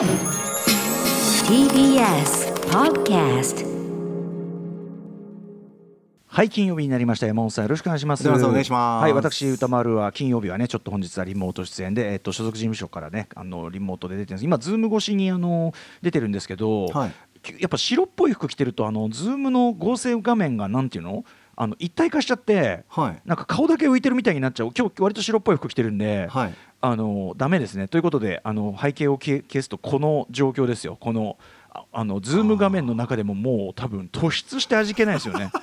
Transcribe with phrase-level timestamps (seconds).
[0.00, 0.08] TBS
[2.70, 3.66] Podcast
[6.26, 7.26] はい金曜日になりました。
[7.26, 8.24] 山本さんよろしくお願いします。
[8.24, 9.02] 山本さんお願いします。
[9.02, 14.44] はい私宇多丸は金曜日はねちょっと本日はリモート出演でえっと所属事務所からねあのリモートで出てるんです。
[14.46, 17.12] 今 Zoom 越しにあの出てるんですけど、はい。
[17.58, 21.26] やっぱ白っぽい服着てるとあの Zoom の合成画面がなんていうの？
[21.56, 23.20] あの一体化しちゃって、はい。
[23.26, 24.70] なんか顔だけ浮いてるみたいになっちゃう。
[24.74, 27.88] 今日割と白っぽい服着てるんで、はいあのダメですね。
[27.88, 30.96] ということであの背景を消消すとこの状況ですよ。
[30.98, 31.36] この
[31.72, 35.50] ああのズーム画面の中でももう多分突出して味気ないですよね。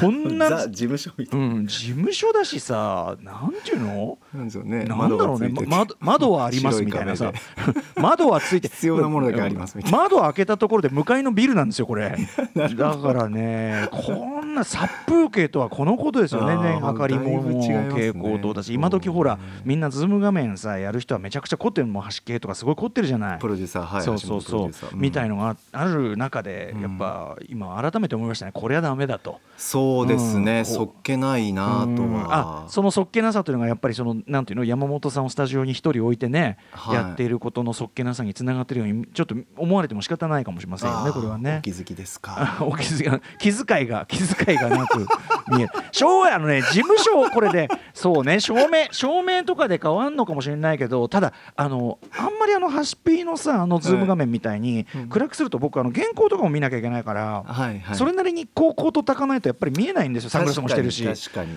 [0.00, 1.24] こんなザ事務所うい。
[1.36, 4.18] ん、事務所だしさなんていうの？
[4.32, 4.84] なんですよね。
[4.84, 5.48] なんだろうね。
[5.48, 7.32] 窓窓窓はありますみたいなさ。
[7.96, 9.98] 窓はついて必要なものだけありますみたいな。
[9.98, 12.16] 窓開けたところで向かいのビルなんですよこれ。
[12.56, 16.78] だからねこんな殺風景とはこのことですよね。
[16.80, 23.38] 明かりも蛍光灯だし今時ほらみんなズーム画面さやる人はめちゃくちゃ凝ってるもん端系とかすごい凝ってるじゃない。
[23.38, 28.52] プロデューサーはいそうそうそう、みたいののがある中でやっぱ今改めて思いましたね。
[28.52, 29.40] これはダメだと。
[29.56, 30.44] そうですうん。
[30.44, 32.12] ねそっけないなとうん。
[32.14, 36.94] はあそのそっけなさというのがやっぱりそのなんていうの山本さんをスタジオに一人置いてね、はい。
[36.94, 41.58] やっていることのそっけなさにつながっているようにちょっと思われても仕方ないかもしれませんよねこれはね。
[41.58, 41.62] お。
[41.62, 42.56] 気づきですか。
[42.60, 45.06] あ お気づき気遣いが気遣いがなく
[45.48, 45.68] 見える。
[45.92, 55.08] 昭和のね事務所これでそうね照明照明とかで変わんのかもしれないけどただあのあんまりあのハシピーのさあの Zoom 画面みたいにうん。
[55.08, 57.96] 暗くすると僕あの原稿とかも見なきゃいけないから、はいはい。
[57.96, 60.30] それなりにこうこうとたかないとやっぱり見えないんですよ。
[60.30, 61.06] サングラスもしてるし。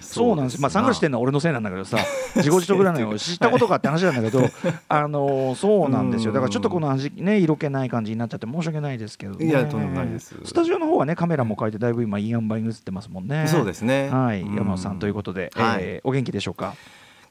[0.02, 0.62] そうなんです。
[0.62, 1.98] まあ、サングラスしてるのは俺のせいなんだけどさ
[2.36, 3.18] 自業自得なのよ。
[3.20, 4.50] 知ったことかって話なんだけど、
[4.90, 6.34] あのーそうなんですよ。
[6.34, 10.36] だからちょっとこの味、ね、色気ない感じになっちゃって申し訳ないですけど、ね、いやとんでもないです。
[10.44, 13.48] スタジオの方はねカメラも変えてだいぶ今いい塩梅に映ってますもんね。
[13.48, 14.10] そうですね。
[14.10, 14.42] はい。
[14.42, 14.56] うん。
[14.56, 15.80] 山本さんということで、はい。
[15.82, 16.76] えーお元気でしょうか？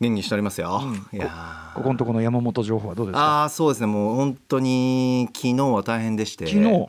[0.00, 0.80] 元気しておりますよ。
[0.82, 1.18] うん。
[1.18, 1.74] いやー。
[1.74, 3.20] ここのところの山本情報はどうですか？
[3.20, 3.86] ああそうですね。
[3.86, 6.46] もう本当に昨日は大変でして。
[6.46, 6.88] 昨日？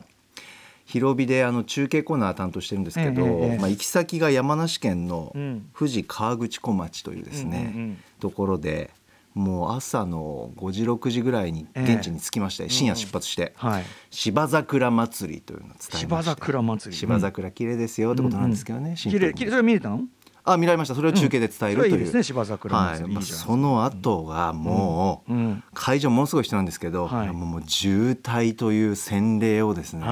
[0.86, 3.58] 広尾であの中継コーナー担当してるんですけど、ええええ。
[3.58, 5.68] まあ、行き先が山梨県のうん。
[5.76, 7.98] 富士河口湖町というですね、うんうんうん。
[8.20, 8.90] ところで
[9.36, 13.84] もう朝の5時6時ぐらいに現地に着きまして、深夜出発して、はい。
[14.10, 15.96] 芝桜祭りというのを伝えまして。
[15.98, 16.96] 芝桜祭り。
[16.98, 19.34] 芝桜綺麗ですよってことなんですけどね、シンプルに。
[19.34, 19.50] 綺麗綺麗。
[19.50, 20.00] それ見れたの？
[20.46, 20.94] あ見られました。
[20.94, 23.00] それを中継で伝えるという、それいいですね芝桜はい。
[23.02, 25.64] まあ、その後がもう、うん。
[25.74, 27.32] 会場ものすごい人なんですけど、はい。
[27.32, 30.06] もう渋滞という洗礼をですね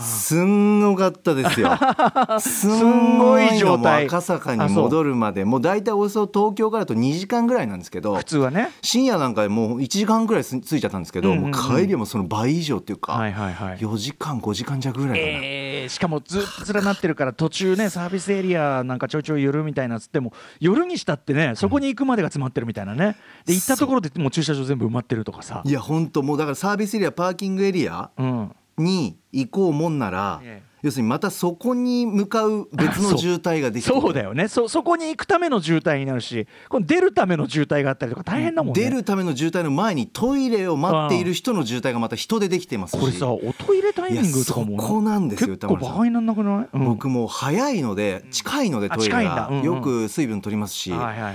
[0.00, 1.70] すんごかったですよ。
[2.40, 4.06] すんごい状態。
[4.06, 8.70] 赤坂に戻るまでもう大体およそ東京からだと2時間ぐらいなんですけど普通はね。
[8.82, 11.50] 深夜なんかでもう1時間ぐらいす着いちゃったんですけど、うんうんうん。
[11.52, 13.78] もう帰りはもうその倍以上っていうか、はいはいはい。
[13.78, 15.30] 4時間5時間弱ぐらいかな。
[15.42, 23.16] えーしかもずっと連なってるから途中ねサービスエリアなんかちょいちょい夜みたいなっつっても夜にしたってねそこに行くまでが詰まってるみたいなね。
[23.46, 25.62] で行ったところでもう駐車場全部埋まってるとかさ。
[25.64, 30.70] いや本当もうだからサービスエリアパーキングエリアうんに行こうもんなら、ええ。
[30.82, 33.94] 要するにまたそこに向かう別の渋滞ができる。
[34.00, 34.48] そうだよね。
[34.48, 38.82] そそこに行くための渋滞になるしこの出るための渋滞があったりとか大変だもんね。
[38.82, 43.00] 出るための渋滞の前にトイレを待っている人の渋滞がまた人でできてますし。
[43.00, 45.56] これさおトイレタイミングとかもそこなんですよ。
[45.56, 46.84] 結構になんなくない、うん。
[46.86, 49.48] 僕もう早いので近いのであトイレ近いんだ。
[49.48, 49.60] うんうん。
[49.60, 51.34] がよく水分取りますし、はいはいはい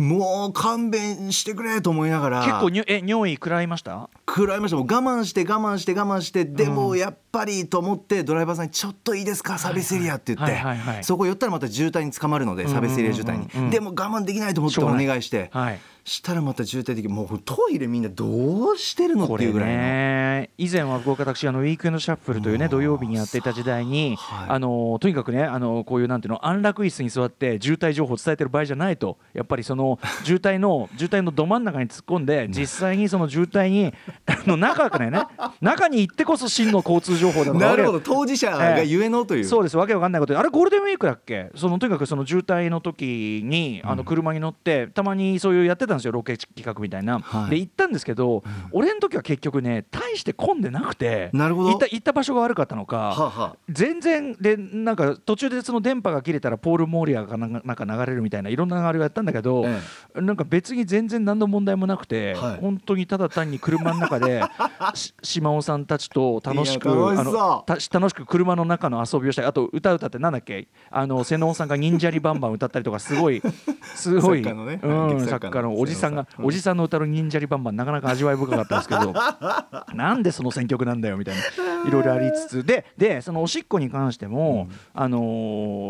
[0.00, 2.44] もう勘弁してくれと思いながら。
[2.44, 4.08] 結構にえ尿意食らいました？
[4.28, 4.76] 食らいました。
[4.76, 6.44] もう我慢して我慢して我慢して。
[6.44, 9.58] でもやっぱりと思ってドライバーさんに「ちょっといいですか？
[9.58, 15.78] サービスエリア」って言って、そこ寄ったらまた渋滞に捕まるので、サービスエリア渋滞に、うんでも我慢できないと思ってお願いして、はい。
[16.04, 19.76] したらまた渋滞的もうトイレみんなどうしてるのっていうぐらいの。
[19.76, 22.70] ね以前は私あのウィークエンドシャッフルというねうん。
[22.70, 24.48] 土曜日にやっていた時代に、はい。
[24.48, 33.92] あのとにかくねあのこういうなんていうの安楽椅子に座って渋滞情報を伝えてる場合じゃないとやっぱりその 渋滞の渋滞のど真ん中に突っ込んで実際にその渋滞に
[34.24, 35.22] あの中からね
[35.60, 38.00] 中に行ってこそ真の交通情報なるほど。
[38.00, 40.32] 当事者がゆえのという、そうですわけわかんないこと。
[40.32, 41.50] であれゴールデンウィークだっけ？
[41.54, 47.50] そのとにかくその渋滞の時にあの車に乗って、たまにそういうやってたんですよロケ企画みたいな、はい。
[47.50, 48.42] で行ったんですけど、
[48.72, 51.70] 俺の時は結局ね大して混んでなくてなるほど。
[51.70, 53.56] 行った行った場所が悪かったのか、はあはあ。
[53.68, 62.60] 全然でなんか途中でその電波が切れたらポール・モーリアがなんか流れるみたいないろんな流れをやったんだけど、えなんか別に全然何の問題もなくて、はい。
[62.60, 64.42] 本当にただ単に車の中で
[64.94, 70.68] し島尾さんたちと楽しくあのた楽しく車の中の遊びをしたりあと歌歌ってなんだっけ？
[70.90, 73.42] あの瀬能さんが忍者リバンバン歌ったりとかすごい
[73.94, 74.80] すごい、作家のね。
[74.82, 79.12] うん、劇作作家の家のおじさんがおじさんの歌の忍者リバンバンなかなか味わい深かったんですけど
[79.94, 81.42] なんでその選曲なんだよみたいな
[81.88, 85.18] いろいろありつつででそのおしっこに関しても、あの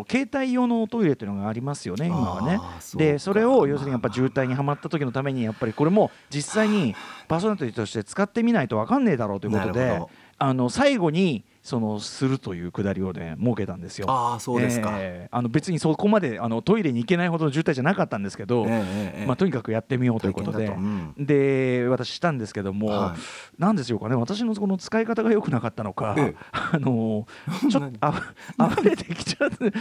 [0.05, 2.61] ー携帯用のトイレっていうのがありますよね今はね。
[2.95, 6.95] でそれを要するにやっぱ渋滞にはまった時のためにやっぱりこれも実際に
[7.27, 10.01] パーソナリティとして使ってみないと分かんねえだろうということで
[10.39, 14.07] あの最後にそのするというくだりをね設けたんですよ。
[14.09, 21.25] ああそうですか、えーあの別にそこまであのトイレに行けないほどの渋滞じゃなかったんですけど、ええええまあ、とにかくやってみようということで、体験だと。
[21.25, 23.15] で私したんですけども、は
[23.59, 26.37] なんでしょうかね私のこの使い方が良くなかったのか、ええ。
[26.73, 27.27] あの
[27.71, 28.35] ちょっとあふ
[28.81, 29.73] 溢れてきちゃって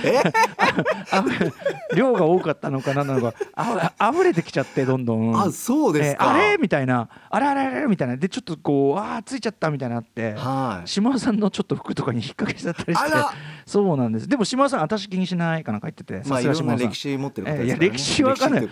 [1.95, 5.39] 量が多かったのかなんなのかあ溢れてきちゃってどんどん。
[5.39, 6.57] あそうですか、えーあれ？
[6.57, 7.10] みたいな。
[7.30, 7.86] あれあれあれ？
[7.88, 8.18] みたいな。
[8.18, 10.88] でちょっとこうあーついちゃったみたいになって、はい。
[10.88, 13.18] 島田さんのちょっと服とかに引っ掛けちゃったりして。
[13.65, 14.27] そうなんです。
[14.27, 16.21] でも島田さん私気にしないかなんか言ってて。
[16.29, 17.89] まあいろん歴史持ってる方ですからね。
[17.89, 18.69] 歴史わかんない。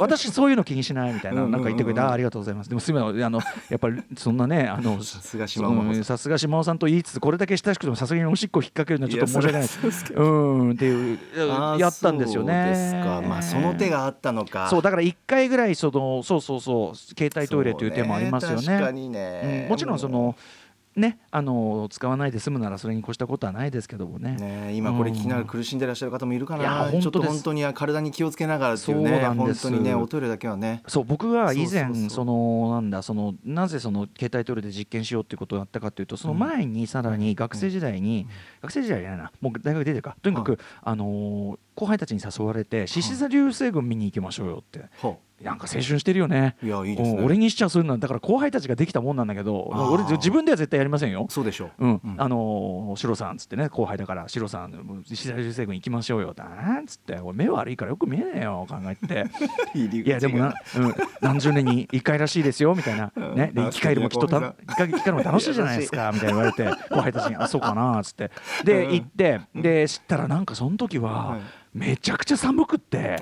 [0.00, 1.58] 私そういうの気にしないみたいなうんうんうん。
[1.58, 2.68] うんなんか言ってくれてあーありがとうございます。
[2.68, 3.40] でもすみませんあの
[3.70, 10.14] やっぱりそんなねあのさすが島尾さすが島尾さんと言いつつこれだけ親しくてもさすがにおしっこ引っ掛けるのはちょっと申し訳ないです。
[10.14, 11.18] うんっていう
[11.78, 12.62] やったんですよね。
[12.64, 13.22] そうですか。
[13.22, 14.68] まあその手があったのか。
[14.68, 18.56] そうだから一回ぐらいそのそうそうそう携帯トイレという手もありますよね。
[18.58, 20.36] そう確かにね、うんもちろんその
[20.96, 24.36] ねあの使わないで済むならそれに越したことはないですけどもね。
[24.36, 29.62] ね、今これ聞きながら苦しんでらっしゃる方もいるかいやな、本当ですちょっと本当に体に気をつけながらっていうねそうなんです。
[29.68, 30.82] 本当にねおトイレだけはね。
[30.88, 38.26] そう僕が以前そのなんだそのなぜその携帯トイレで実験しようっていうことをやったかというとその前にさらに学生時代に、
[38.62, 39.32] 学生時代じゃないな。
[39.40, 40.16] もう大学出てるか。
[40.22, 44.86] とにかく、あのー後輩たちに誘われて獅子座流星群見に行きましょうよって。
[45.02, 46.56] ほなんか青春してるよね。
[46.62, 47.18] ういやいいですね。
[47.18, 51.26] うん俺にしちゃそういうのはだから後輩たちができたもんなんだけど俺自分では絶対やりませんよ。
[51.28, 52.00] そうでしょう、うん。
[52.04, 52.14] うん。
[52.16, 57.18] あのー、シロさんっつってね後輩だからシロさん獅子座流星群行きましょうよってなんつって。
[57.20, 59.26] 俺目悪いからよく見えねえよ考えて。
[59.76, 68.30] いやでもな、うん、何十年に一回らしいですよみたいな、ね、で生き返るもきっとた生き返るも楽しいじゃないですかみたいな言われて後輩たちに「あそうかな」っつって。
[68.64, 68.92] でうん。
[68.94, 71.40] 行ってで知ったらなんかその時ははい。
[71.76, 73.18] めちゃくちゃ寒くって。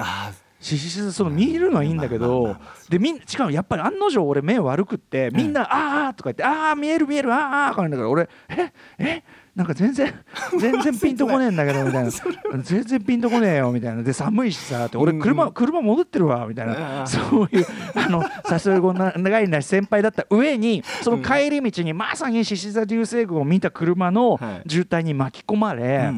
[0.65, 2.57] ししその見るのはいいんだけど
[2.89, 9.23] でみんしかもやっぱり案の定俺目悪くってみんな「あーあー」とか言って「ああ見える見えるあーあー」とか言うんだから俺「ええ
[9.55, 10.13] なんか全然
[10.59, 12.11] 全然ピンとこねえんだけど」みたいな
[12.63, 14.03] 「全然ピンとこねえよ」みたいな。
[14.03, 15.21] で寒いしさって俺うん。
[15.21, 17.07] 車車戻ってるわみたいあなー。
[17.07, 24.71] そういうあのさすがな長いな先輩だった上にその帰り道にまさに獅子座流星群を見た車のはい。
[24.71, 26.13] 渋滞に巻き込まうんれう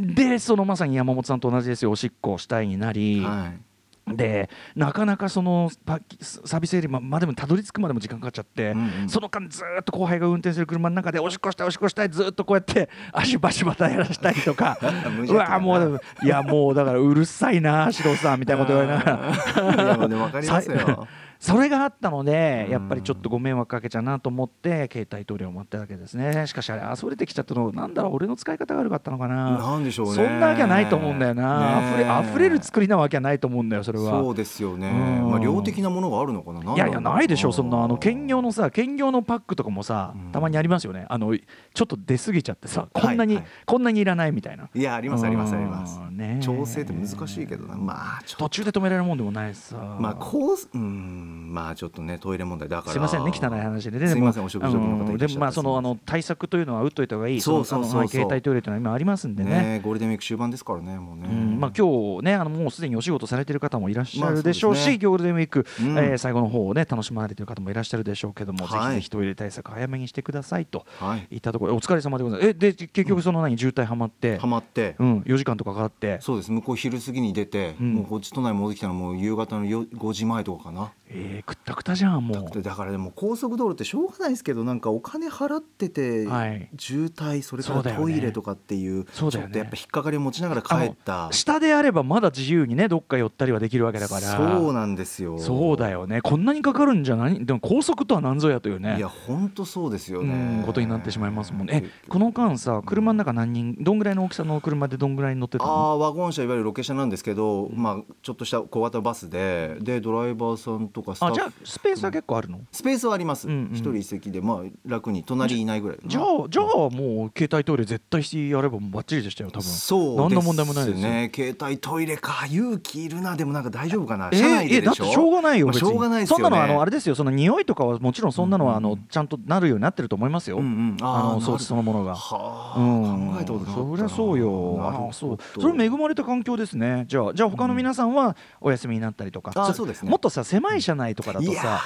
[0.00, 0.14] ん。
[0.14, 3.24] でそのまさに山本さんと同じですよおしっこをしたいになうりん。
[3.24, 3.67] はい
[4.16, 9.08] でなかなかそのパサービスエリアまでもたどり着くまでも時間かかっちゃって、うんうん。
[9.08, 14.78] その間ずーっと後輩が運転する車の中でおしっこしたいおしっこしたいずーっとこうやって足バシバタやらしたりとか。
[15.10, 19.84] 無うわもういやもうだからうるさいな四郎さんみたいなこと言われながら。
[19.84, 21.08] いやもうねわかりますよ
[21.40, 22.72] それがあったのでうん。
[22.72, 26.46] やっぱりちょっとご迷惑かけちゃうなと思って携帯トイレを持ったわけですね。
[26.46, 29.58] しかしあれ溢れてきちゃったのなんだろう俺の使い方が悪かったのかな。
[29.58, 30.14] なんでしょうね。
[30.14, 34.10] そんなわけはないと思うんだよな、ね溢れ溢れる作りなわけはないと思うんだよそれは。
[34.22, 34.88] そうですよね。
[34.88, 35.30] うん。
[35.30, 36.74] まあ量的なものがあるのかな。
[36.74, 37.84] いやいやないでしょそんな。
[37.84, 40.32] あの兼業のさ兼業のパックとかもさうん。
[40.32, 41.06] たまにありますよね。
[41.08, 43.52] あのちょっと出過ぎちゃってさこんなに、はいはい。
[43.64, 44.68] こんなにいらないみたいな。
[44.74, 46.00] いやありますありますあります。
[46.40, 47.76] 調整って難しいけどな。
[47.76, 49.76] まあ途中で止められるもんでもないしさ。
[50.00, 52.92] まあこううんまあちょっとねトイレ問題だから。
[52.92, 54.06] すいませんね汚い話でね。
[54.06, 57.40] すいでもませんお食事の方でもまあそのあの対策というのは打っといた方がいい。
[57.40, 59.50] そうそうそう携帯トイレというのは今ありますんでね。
[59.50, 61.28] ねゴールデンウィーク終盤ですからねもうね。
[61.30, 65.98] うんまあ、今日ねあのもうすでにお仕事されてる方もいらっしゃるでしょうし、ゴールデンウィーク、うん。
[65.98, 68.80] えー最後の方をね楽しまれてる方もいらっしゃるでしょうけども、はい。
[68.80, 72.50] ぜひぜひトイレ対策早めにしてくださいとはいいったところお疲れ様でございます。
[72.50, 74.96] えで結局その何渋滞はまって、ハマって。
[74.98, 76.52] うん、4時間とかかかって、そうです。
[76.52, 77.94] 向こう昼過ぎに出てうん。
[77.94, 82.62] もうこっち都内戻ってきたのもう夕方のよ5時前とかかなえー、くったくたじゃんもう。
[82.62, 86.68] だからでも高速道路ってしょうがないですけどなんかお金払っててはい。
[86.78, 89.52] 渋滞それからトイレとかっていうちょっそうだよね。
[89.52, 91.28] とやっぱ引っかかりを持ちながら帰った。
[91.32, 94.20] 下であればまだ自由にねどっか寄ったりはできるわけだから。
[94.20, 95.38] そうなんですよ。
[95.38, 96.20] そうだよね。
[96.20, 97.44] こんなにかかるんじゃない？
[97.44, 98.96] でも高速とは何ぞやというね。
[98.98, 101.84] いや本当そうですようんねことになってしまいますもんね。
[101.86, 103.76] えこの間さ車の中何人？
[103.80, 112.60] どんぐらいの大きさの車でどんぐらい乗ってたあのーワゴン車いわゆるロケ車なんですけど、まあ、ちょっとした小型バスででドライバーさんとかスあじゃあスペースは結構あるの？
[112.72, 113.46] スペースはあります。
[113.46, 113.74] 一、うんうん。
[113.74, 119.62] 人一席で、まあ、楽に隣いないぐらいじゃあじゃあもう携帯トイレ絶対してやればバッチリでしたよ多分。
[119.62, 121.08] そう何の問題もないですよ。
[121.08, 122.46] ね携帯トイレか。
[122.50, 123.36] 勇気いるな。
[123.36, 126.42] でもなんか大丈夫かな、え車内ーえだっででしてょしょうがないよまあしょうがないですよね。
[126.44, 127.14] そんなのはあのあれですよ。
[127.14, 130.96] その匂いとかはもちろんそんなのはあのうんうんちゃんとなるようになってると思いますよ、うんうん。
[131.00, 132.14] あの装置そのものが。
[132.14, 135.08] はあ、うん、考えたことなそりゃそうよ。
[135.08, 135.38] あそう。
[135.60, 137.04] それ恵まれた環境ですね。
[137.08, 140.10] じゃあじゃあ他の皆さんはお休みになったりとか、そあそうですね。
[140.10, 141.82] もっとさ狭い車内とかだとさ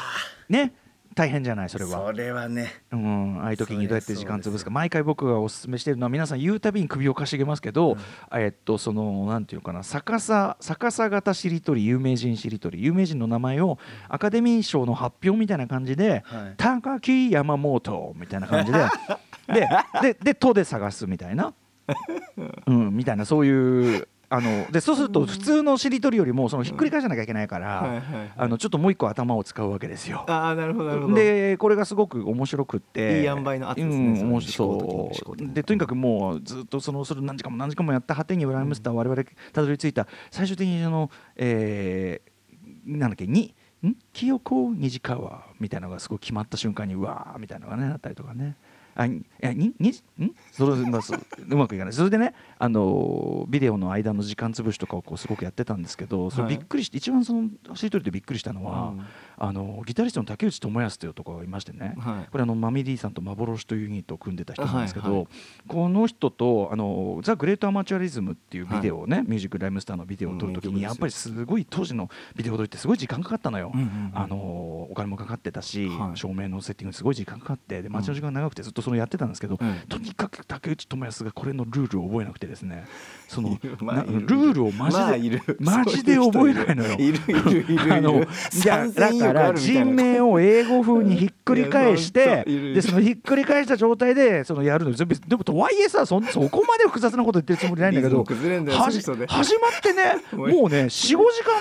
[0.49, 0.73] ね
[1.15, 2.07] 大変じゃないそれは。
[2.07, 2.73] それはね。
[2.91, 4.71] うん、ああいう時にどうやって時間潰すか。
[4.71, 7.99] 毎回僕がお勧めしてるのは皆さん言うたびに首をかしげますけど、
[8.33, 9.83] えっとそのなんていうかな。
[9.83, 13.79] 逆さ逆さ型しりとり有名人しりとり有名人の名前を
[14.09, 18.79] アカデミー賞の発表みたいな感じではい「高木山本」みたいな感じで
[19.53, 19.69] で
[20.01, 21.53] でで「と」で探すみたいな、
[22.67, 24.09] うん、みたいなそういう。
[24.33, 28.03] あのでそうすると普通のしりとりよりもそのひっくり返さなきゃいけないから、
[28.35, 30.25] あのちょっともう一個頭を使うわけですよ。
[30.27, 31.15] ああなるほどなるほど。
[31.15, 33.21] でこれがすごく面白くって。
[33.21, 39.23] いい塩梅の圧ですねうん、面白思考的にでとにかくもうずっとそのそれ何時間も何時間もやった果てに「ウライムスター」我々
[39.53, 43.55] たどり着いた最終的にそのえー、なんだっけに
[43.87, 43.97] ん？
[44.15, 48.57] 清子虹川みたいなのがすごい決まった瞬間にうわーみたいなのがねあったりとかね。
[48.95, 49.95] あいやににん？
[50.53, 51.95] それ、ま、うまくいかない。
[51.95, 59.07] それでねあのビデオの間の時間潰しとかをこうすごくやってたんですけどそれびっくりして、一番そのしりとりでびっくりしたのは、うん。
[59.39, 62.31] あのギタリストの竹内智康という男がいましてね、はい。
[62.31, 65.27] これあのマミディさんと幻というユニットを組んでた人なんですけど、はいはい。
[65.69, 74.11] この人とあのザ・グレート・アマチュアリズムっていうビデオをね、ミュージック・ライムスターのビデオを撮るときにやっぱりすごい当時のビデオ撮りってすごい時間かかったのよ、うんうんうん。
[74.15, 74.37] あの
[74.91, 76.17] お金もかかってたし、はい。
[76.17, 82.85] 照明のセッティングにすごい時間かかってで待ちの時間が長くてずっとそれやってたんですけど、うんとにかく竹内智康がこれのルールを覚えなくてですね。
[83.29, 84.27] その、 まあルる。
[84.27, 86.95] ールをマジで、まあマジで覚えないのよ。
[86.99, 87.95] いるいるいるいる。
[87.95, 88.27] あのい
[88.65, 88.87] や
[89.23, 98.25] から人名を英語風にひっくり返してでそのひっくり返した状態でそのやるのでもとはいえさそんそこまで複雑なこと言ってるつもりないんだけど
[99.27, 101.19] 始まってねもうね45時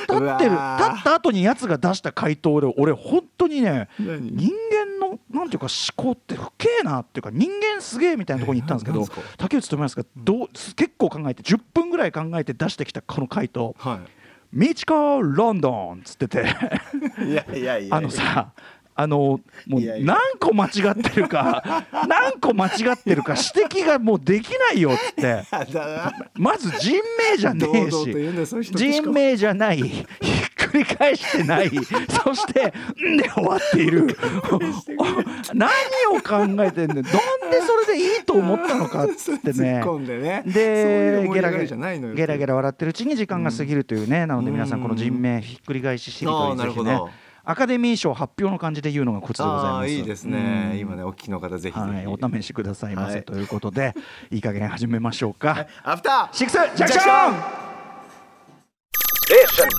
[0.08, 4.32] 間経ってる経った後にやつが出した回答で俺本当にね何？
[4.32, 9.06] 人間のなんていうか思考って不敬なっていうか人間すげえみたいなところに行ったんですけど
[9.38, 13.75] 竹内智康がどう結構考えて10分ぐらい考えて出してきたこの回答。
[13.77, 14.00] は
[14.51, 16.46] 「ミチコロンドン」っつってて。
[17.24, 17.96] いいやいやいや。
[17.96, 18.51] あのさ
[18.93, 21.63] あのもう何個間違ってるか
[22.08, 25.43] 何個間違ってるか指摘がもうできないよっつって。
[26.36, 28.72] まず人名じゃねえし。
[28.74, 30.05] 人名じゃない
[30.83, 31.69] り返してない。
[32.23, 32.73] そして
[33.05, 34.07] 「ん」で終わっている。
[35.53, 35.69] 何
[36.15, 37.09] を考えてんだよなんで
[37.61, 39.81] それでいいと思ったのかっつってね。
[39.83, 40.19] 突っ込んで
[41.33, 47.00] ゲラゲりじゃないのよラゲラゲラ笑ってるうちに時間が過ぎるというね、なので皆さんこの人名ひっくり返ししりとりぜひね。
[47.43, 49.83] アカデミー賞発表の感じで言うのがコツでございあます。
[49.83, 50.69] あいいですね。
[50.73, 50.79] うん。
[50.79, 53.23] 今ねお聞きの方ぜひはい、お試しくださいませ、はい。
[53.23, 53.95] ということで
[54.29, 55.65] いい加減始めましょうか。
[55.83, 56.35] アフター。
[56.35, 56.88] シックスジャン。
[56.88, 57.01] クショ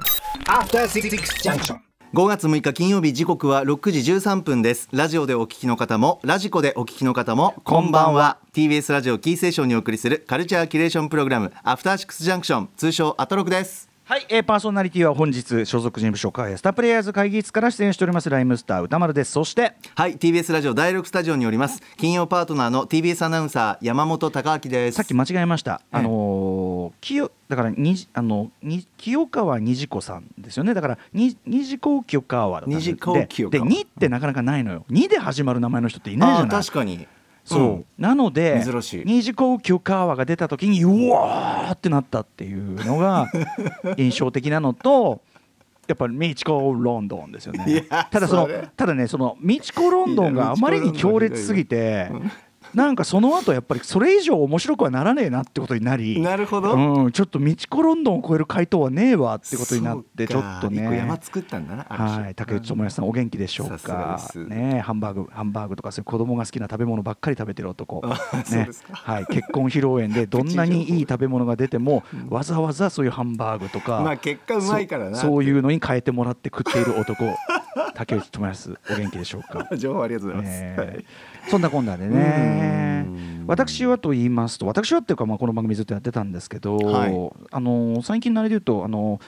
[0.08, 0.11] ン.
[2.14, 4.88] 5月6日金曜日時刻は6時13分です。
[4.90, 8.38] ラジオでお聞きの方もラジコでお聞きの方もこんばんは。
[8.54, 13.90] TBS ラジオキーセーションにお送りするカルチャーキュレーションプログラムアフターシックスジャンクション通称アトロクです。
[14.04, 19.32] はい、えー、パーソナリティは本日所属事務所カースタプレイヤーズ会議室から出演しておりますライムスター歌丸です。
[19.32, 24.96] そしてはい TBS ラジオ第6スタジオにおります金曜パートナーの TBS アナウンサー山本貴明です。
[24.96, 26.61] さっき間違えました、ええあのー
[27.02, 30.72] 清だからにじあのに清川虹子さんですよね。
[30.72, 34.86] だからに虹子清川だったんででで2ってなかなかないのよ。
[34.88, 36.62] 2で始まる名前の人っていないじゃない。
[36.62, 37.06] 確かに。
[37.44, 37.84] そう、ん。
[37.98, 39.04] なので珍しい。
[39.04, 43.26] 虹子清川が出た時にうわーってなったっていうのが
[43.98, 45.22] 印象的なのと
[45.88, 52.10] やっぱりミチコロンドンですよいねやただそのただねそのミチコロンドンがあまりに強烈すぎて
[52.74, 56.72] なんかその後やっぱりそれ以上面白くはならねえなってことになりなるほど。
[56.74, 60.82] うん、ちょっとミチコロンドンを超える回答はねえわってことになってちょっとね。
[60.96, 64.20] 山作ったんだなはい、竹内智康さん、お元気でしょうか。
[64.48, 68.00] ね、ハンバーグ、ハンバーグとか、そういう子供が好きな食べ物ばっかり食べてる男。
[68.04, 74.00] あそうねですか、はい、結婚披露宴で、どんなに いい食べ物が出ても、わざわざそういうハンバーグとか。
[74.00, 77.24] まあ結果うまいからなそそういうのに変えてもらって食っている男。
[77.94, 79.68] 竹内智康、お元気でしょうか。
[79.76, 80.76] 情報ありがとうございます、え。
[80.78, 81.04] ーはい
[81.48, 83.04] そんなこんなでね。
[83.06, 83.44] うん。
[83.46, 87.30] 私はと言いますと私はっていうかまあこの番組ずっとやってたんですけど、はい。
[87.50, 89.20] あの最近のあれで言うとあの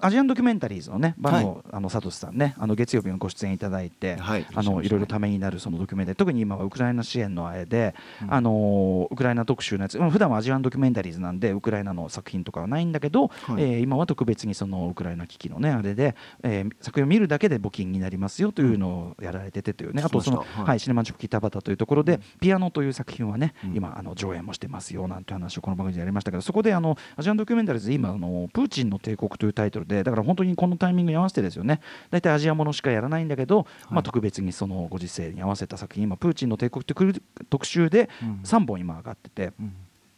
[0.00, 4.46] アジアンドキュメンタリーズのねバの,、あのサトシさんねあの月曜日のご出演いただいて、はい。
[4.54, 7.94] あのいろいろためになるそのドキュメンタリー特に今はウクライナ支援のあれで、
[8.28, 13.62] あのウクライナ特集のやつまあ普段はアジアンドキュメンタリーズなんでウクライナの作品とかはないんだけど、はい。
[13.62, 20.64] えー今は特別にそのウクライナ危機のねあれで、えー作品を見るだけで募金になりますよというのをやられててというね、あとそのはい。
[20.64, 31.80] はい、シネマチョキタバタというところで、ピアノという作品はね、今あの上演もしてますよなんて話をこの番組でやりましたけどそこであのアジアンドキュメンタリーズで今あのプーチンの帝国というタイトルでだから本当にこのタイミングに合わせてですよね。
[32.10, 37.14] 大体アジアものしかやらないんだけど、まあ、特別にそのご時世に合わせた作品今プーチンの帝国という
[37.50, 38.08] 特集で
[38.44, 39.52] 3本今上がってて。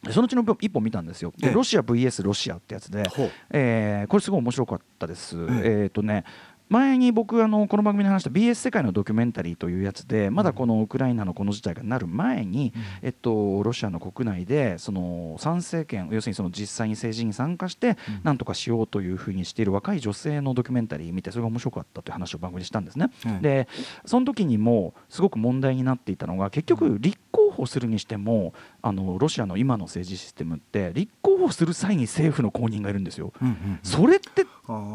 [0.03, 3.03] でそのうちの1本見たんですよ、ロシア VS ロシアってやつで。
[3.51, 5.37] えーこれすごい面白かったです。
[5.37, 6.25] えーとね
[6.71, 12.73] 前に僕あのこの番組で話した BS 世界のドキュメンタリーというやつでまだこのウクライナのこの事態がなる前に、
[13.03, 23.11] えっと、ロシアの国内でその参政権要するにその実際に政治に参加して何とかしようというふうにしている若い女性のドキュメンタリー見てそれが面白かったという話を番組でしたんですね。
[23.27, 23.43] うん。
[23.43, 23.67] で
[24.05, 27.30] その時にもすごく問題になっていたのが結局立候
[27.61, 28.53] 補するにしても
[28.83, 33.33] あのロシアの今の政治システムって立候補する際に政府の公認がいるんですよ。
[33.41, 34.47] うんうんそれって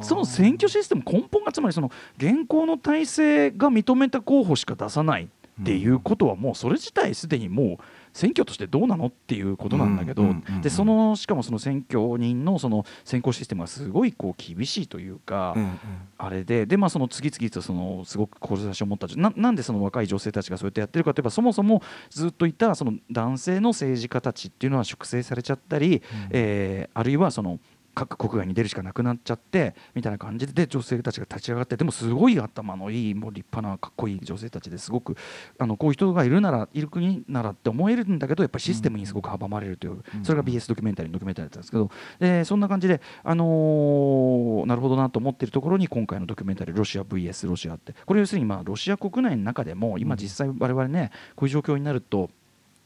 [0.02, 5.28] その選挙システム根本がつまりその現行の体制が認めた候補しか出さない
[5.62, 7.78] っていうことはもうそれ自体すでにもう
[8.16, 15.54] 選挙としてどうなのっていうことなんだけどうんうんうんうんでそのしかもその選挙人のその選考システムがすごいこう厳しいというか。
[15.56, 15.80] うんうん
[16.18, 27.60] あれでで、まあ、その次々とそのすごく志を持ったななんでその若い女性たちがそうやってやってるかといえばそもそもずっといたその男性の政治家たちっていうのは粛清されちゃったり、えーあるいはその
[27.96, 35.16] 各国外に出るしかなくなっちゃってみたいな感じでで女性たちが立ち上がってでもすごい頭のいいもう立派なかっこいい女性たちですごく
[35.58, 47.94] あのこういう人がいるならいる国ならって思えるんだけどやっぱりシステムにすごく阻まれるという、それが BS ドキュメンタリーのドキュメンタリーだったんですけどでそんな感じで、あのーなるほどなと思っているところに今回のドキュメンタリー「ロシア VS ロシア」って。
[48.06, 52.30] これ要するにまあロシア国内の中でも今実際我々ねこういう状況になると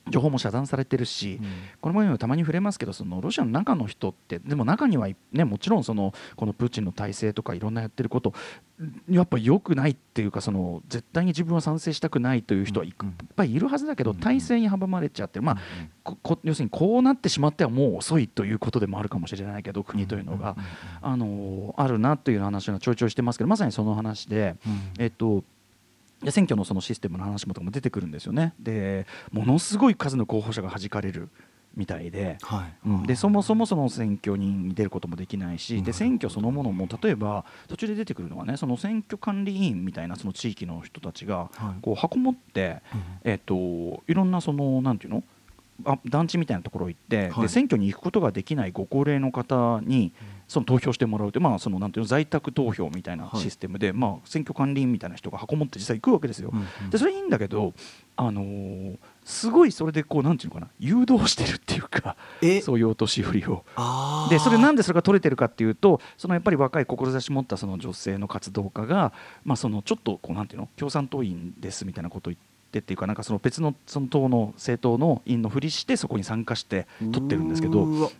[0.09, 1.39] 情報も遮断されてるし、
[1.81, 8.33] この前もたまに触れますけどそのロシアの中の人ってでも中には、ね、もちろんそのこのプーチンの体制とかいろんなやってること
[9.09, 12.93] やっぱ良くないっていうかその絶対に自分は賛成したくないという人はいっ
[13.35, 15.57] ぱいいるはずだけど体制に阻まれちゃって、ま
[16.05, 20.55] あ、要するにこうなってしまってはもう遅いということでもあるかもしれないけど国というのが、
[21.01, 24.55] あのあるなという話がちょいちょいしてますけどまさにその話で、
[24.97, 25.45] えっとで
[26.29, 28.53] 選挙のそのシステムの話もとかも出てくるんですよね。
[28.59, 31.29] でものすごい数の候補者が弾かれる
[31.75, 32.73] みたいで,、はい。
[32.89, 41.81] うん、でそもそもその選挙に出ることもできないしで選挙そのものも例えば途中で出てくるのはねその選挙管理委員みたいなその地域の人たちがはい。
[41.81, 42.81] こう箱持って、
[43.23, 45.23] えっといろんなそのなんていうの？
[45.85, 47.41] あ団地みたいなところ行って、はい。
[47.43, 50.11] で選挙に行くことができないご高齢の方に
[50.49, 56.49] その投票してもらうという、まあ、そのなんていうの在宅投票みたいなシステムで、まあ、選挙管理員みたいな人が箱持って実際行くわけですよ。
[56.51, 56.89] うんうん。
[56.89, 57.73] でそれいいんだけど、
[58.17, 62.61] あのーすごいそれでこうなんていうのかな誘導してるっていうかえ？
[62.61, 63.63] そういうお年寄りを。
[64.31, 78.11] でそれなんでそれが取れてるかっていうとそのやっぱり若い志持ったその女性の活動家が、まあ、そのちょっとこうなんていうの共産党員ですみたいなことを言ってっていうかなんかその別のその党の政党の員のふりしてそこに参加して取ってるんですけど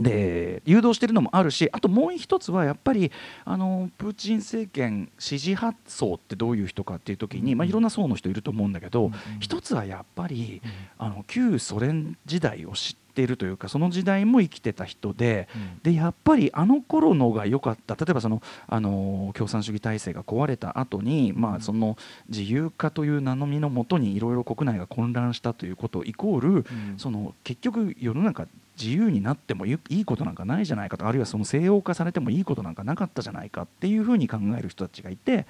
[0.00, 3.12] で誘導してるのもあるしあともう一つはやっぱり
[3.44, 10.62] あのプーチン政権支持派層ってどういう人かっていう時に、まあ、いろんな層の人いると思うんだけど、一つはやっぱり、
[10.98, 15.48] あの旧ソ連時代を知っているというかその時代も生きてた人で,、
[15.82, 17.94] でやっぱりあの頃のが良かった。
[17.94, 21.96] 例えばそのあの共産主義体制が壊れた後に、まあその
[22.28, 28.46] 自由化という名のみのもとにいろいろ国内が混乱したということイコール、その結局世の中
[28.78, 35.46] 自由になってもいいいことなんかないじゃないかとあるいはその西洋化されてもいいことなんかなかったじゃないかっていうふうに考える人たちがいて、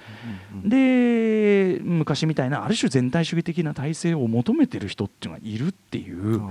[0.65, 6.43] で昔みたいなある種全体主義的な体制を求めてる人っていうのがいるっていう。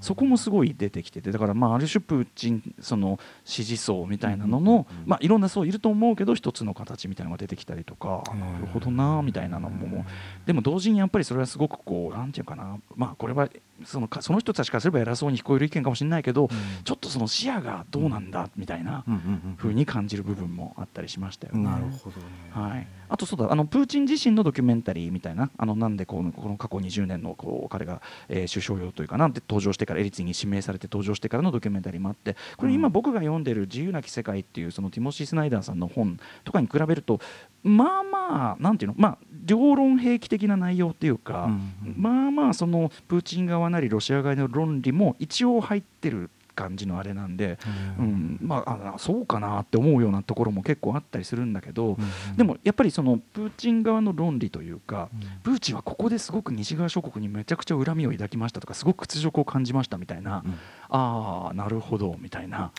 [0.00, 10.04] そこもすごい出てきててだからまあある種プーチンその支持層みたいなのの、まあ、いろんな層いると思うけど一つの形みたいなのが出てきたりとかなるほどなみたいなのも。
[10.46, 12.78] でも同時にやっぱりそれはすごくこうなんていうかな。
[12.96, 13.48] まあこれは
[13.84, 16.48] そのかその人たちからすれば偉そうに聞こえる意見かもしれないけど、
[16.84, 21.60] ちょっとその視野がどうなんだみたいなうんうに感じる部分もあったりしましたよね。
[21.60, 21.64] うん。
[21.64, 22.24] なるほどね。
[22.52, 37.20] はい、あとそうだあのプーチン自身のドキュメンタリーみたいなあのなんでこのこの過去20年のこう彼が、えー首相用というかなんで登場してからエリツィンに指名されて登場してからのドキュメンタリーもあってこれ今僕が読んでる「自由なき世界」っていうそのティモシー・スナイダーさんの本とかに比べると
[37.62, 47.58] まあまあなんていうのまあ両論兵器的な内容っていうか、うんまあまあそのプーチン側なりロシア側の論理も一応入ってる感じのあれなんで、
[47.98, 51.96] うん、まああそうかなって思うようなところも結構あったりするんだけど、
[52.36, 55.08] でもやっぱりそのプーチン側の論理というか、
[55.42, 60.44] プーチンはここですごく西側諸国にめちゃくちゃ恨みを抱きましたとかすごく屈辱を感じましたみたいな、
[60.90, 62.72] ああなるほどみたいな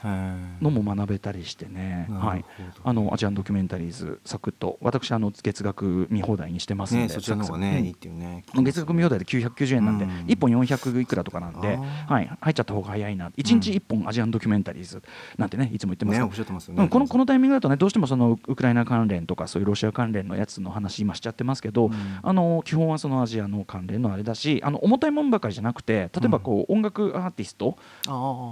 [0.62, 2.46] のも学べたりしてね、はい、
[2.84, 8.44] あのアジアンドキュメンタリーズサクッと私あの月額見放題にしてますんで、ねそちらの方がねいいっていうね。
[8.56, 10.12] 月額見放題で990円なんで、うん。
[10.28, 13.30] 1本400いくらとかなんで、あはい、入っちゃった方が早いな。
[13.30, 15.02] 1日1本アジアンドキュメンタリーズ
[15.38, 16.20] なんてねいつも言ってます。
[16.20, 16.84] ねおっしゃってますよね。
[16.84, 21.94] うんこのこのタイミングだとねどうしてもそのウクライナ関連とかそういうロシア関連のやつの話今しちゃってますけど、うん。
[22.22, 27.78] あの基本はそのアジアの関連のあれだしあの重たいもんばかりじゃなくて例えばこう、音楽アーティスト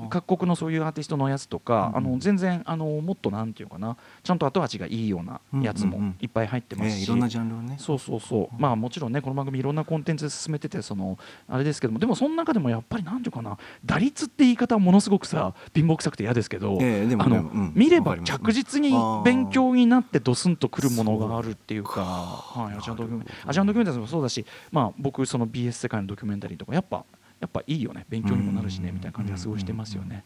[0.10, 7.76] 各国のそういうアーティストのやつとか、あの全然あのもっとなんていうかなちゃんと後味がいいようなやつもいっぱい入ってますし、ええいろんなジャンルをね。
[7.80, 18.92] そうそうそう、まあもちろんねこの番組いろんなコンテンツで進めててそのあれですけどもでもその中でもやっぱりなんていうかな打率って言い方はものすごくさ貧乏くさくて嫌ですけど、あの、見れば着実に
[19.24, 27.06] 勉強になってドスンとくるものがあるっていうかはい、アジアンドキュメンアジアンドキュメンタリーもそうだし、まあ、僕その BS 世界のドキュメンタリーとかやっぱ
[27.40, 30.24] やっぱいいよね勉強にもなるしねみたいな感じがすごいしてますよね。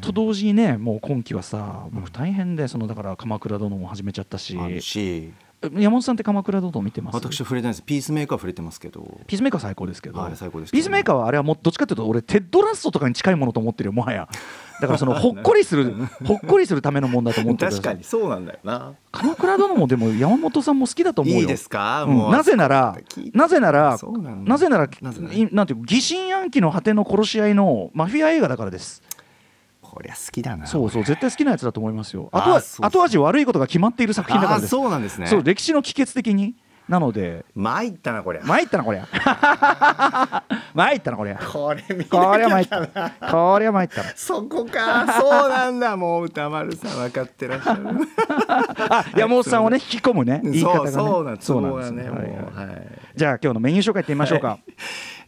[0.00, 4.56] と同時にねもう今期はさ僕大変でそのだから「鎌倉殿」も始めちゃったし
[5.74, 7.14] 山本さんって「鎌倉殿」見てます？
[7.16, 7.82] 私は触れてないです。
[7.82, 9.20] ピースメーカーは触れてますけど。
[9.26, 10.80] ピースメーカー最高ですけど、はい最高ですけど。
[10.82, 14.28] ピースメーカーはあれはもうどっちかというと俺テッドラストとかに近いものと思ってるよもはや。
[14.80, 15.94] だからそのほっこりする
[16.26, 17.70] ほっこりするためのもんだと思ってる。
[17.70, 18.94] 確かにそうなんだよな。
[19.12, 21.40] 鎌倉殿もでも山本さんも好きだと思うよ。
[21.42, 22.04] いいですか？
[22.04, 22.30] うん。
[22.32, 22.96] なぜなら
[23.32, 23.96] なぜなら
[24.44, 25.34] なぜならなぜなら。
[25.34, 29.02] いなんていう疑心暗鬼の果ての殺し合いのマフィア映画だからです
[29.92, 32.30] こりゃ好きだなそうそう絶対好きなやつだと思いますよ。
[32.32, 34.70] 後味悪いことが決まっている作品だからです。
[34.70, 35.26] そうなんですね。
[35.26, 36.54] そう歴史の帰結的に。
[36.88, 38.42] なので参ったなこりゃ。
[38.44, 39.06] 参ったなこりゃ。
[40.74, 41.38] 参ったなこりゃ。
[41.38, 44.12] これ見こりゃ参ったこりゃ参ったな。
[44.16, 45.06] そこか。
[45.20, 45.96] そうなんだ。
[45.96, 47.86] もう歌丸さん分かってらっしゃる。
[48.90, 50.40] あ山本さんをね引き込むね。
[50.42, 50.90] 言い方がね。
[50.90, 53.02] そうそうなんそうなんですねもうはい。
[53.14, 54.58] じゃあ今日のメニュー紹介いってみましょうか、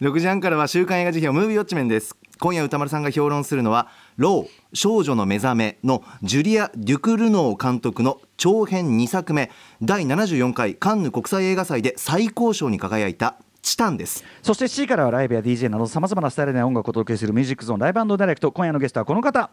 [0.01, 2.15] 6時半からは週刊映画辞表ムービーウォッチメンです。
[2.39, 9.51] 今夜歌丸さんが評論するのはロー少女の目覚めのジュリア・デュクルノー監督の長編2作目
[9.81, 14.23] 第74回カンヌ国際映画祭で最高賞に輝いたチタンです。
[14.43, 18.51] そして C からはライブや DJ などさまざまなスタイルで音楽をお届けするミュージックゾーン Live Direct。
[18.51, 19.49] 今夜のゲストはこの方。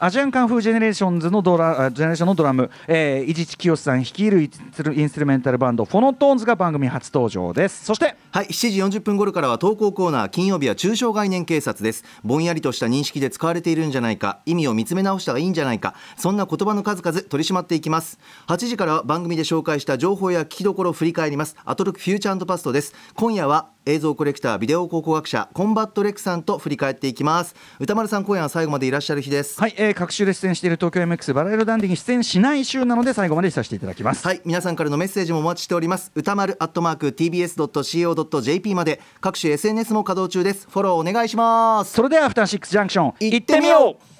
[0.00, 7.84] ASIAN KUNG-FU GENERATION のドラジェネレーションのドラム、えー、伊地知清さん率いるインストゥインストゥルメンタルバンド PHONO TONES が番組初登場です。
[7.84, 12.04] そしてはい7時40分頃からは投稿コーナー金曜日は抽象概念警察です。
[12.22, 18.20] ぼんやりとした認識で使われているんじゃないか意味を見つめ直したらいいんじゃないかそんな言葉の数々取り締まっていきます。
[18.46, 21.56] 8時からは番組で紹介した情報や聞きどころを振り返ります。
[21.64, 22.94] アトロク Future Past です。
[23.16, 27.54] 今夜は映像コレクタービデオ考古学者コンバット REC さんと振り返っていきます。
[27.78, 29.60] 宇多丸さん今夜は最後までいらっしゃる日です。
[29.60, 34.26] はい、えー、各週で出演している東京 MX バラいろダンディに出演しない週なので最後までさせていただきます。
[34.26, 36.12] はい皆さんからのメッセージもお待ちしております。
[36.14, 39.00] 歌丸アットマーク TBS.CO.JP まで。
[39.20, 40.68] 各種 SNS も稼働中です。
[40.70, 41.92] フォローお願いします。
[41.92, 43.80] それではアフターシックスジャンクション行っててみみよう。
[43.80, 44.18] よう。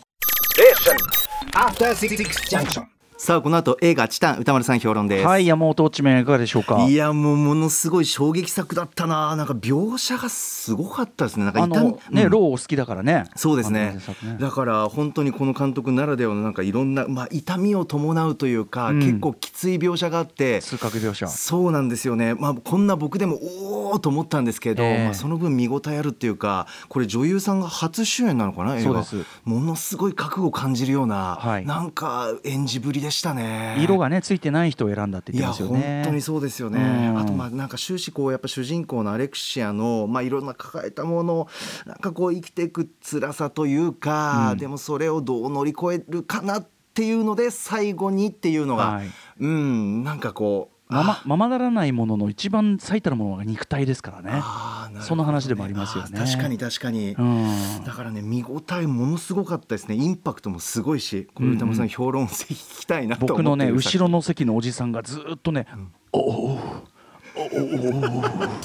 [1.56, 2.16] After Six
[2.48, 2.97] Junction.
[3.20, 5.26] さあこの後映画チタン歌丸さん評論です。
[5.26, 6.86] はい山本落ち面いかがでしょうか？
[6.88, 9.34] いやもうものすごい衝撃作だったな。
[9.34, 11.44] なんか描写がすごかったですね。
[11.44, 12.30] なんかあ痛みのね、うん。
[12.30, 13.24] ローお好きだからね。
[13.34, 13.98] そうですね。
[14.22, 14.36] ね。
[14.38, 19.00] だから本当にこの監督ならではのなんかいろんな、まあ、痛みを伴うというか、うん。
[19.00, 20.60] 結構きつい描写があって。
[20.60, 21.26] 数角描写。
[21.26, 25.04] そうなんですよね、まあ、こんな僕でもおおと思ったんですけど、ええ。
[25.06, 29.02] まあ、その分見応えあるっていうかこれ女優さんが初主演なのかな映画。
[29.02, 29.30] そうです。
[29.42, 31.66] ものすごい覚悟を感じるような、はい。
[31.66, 33.76] なんか演じぶりでしたね。
[33.80, 36.02] 色がねついてない人を選んだって言ってますよね。
[36.04, 37.18] 本当にそうですよね、うん。
[37.18, 41.48] あとまあなんか終始こうやっぱ主人公のアレクシアのまあいろんな抱えたものを
[41.86, 44.58] なんかこう生きていく辛さというか、うん。
[44.58, 49.10] でもそれをどう乗り越えるかなっていうので最後にっていうのが、はい。
[49.40, 54.30] うんなんかこうままままならないものの一番最たるものが肉体ですからね。
[54.32, 55.06] あーなるほどね。
[55.06, 56.18] その話でもありますよね。
[56.18, 57.84] 確かに確かに、うん。
[57.84, 59.94] だからね見応えものすごかったですね。
[59.94, 65.66] インパクトもすごいしこれ歌丸さん評論ぜひ聞きたいなと思って僕のねる後ろの席のおじさんがずーっとね、
[66.12, 66.58] おお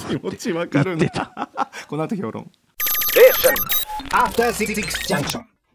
[0.08, 1.08] 気持ちわかるな。
[1.88, 2.50] この後評論。
[4.12, 4.76] After Six
[5.08, 5.53] Junction.